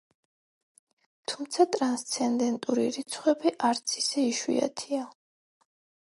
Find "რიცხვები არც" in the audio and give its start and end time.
2.95-3.93